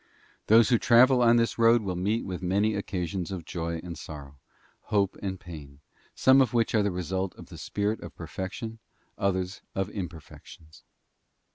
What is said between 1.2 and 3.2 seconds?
on this road will meet with many occa